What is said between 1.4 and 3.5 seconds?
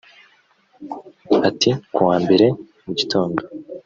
Ati "Ku wa mbere mu gitondo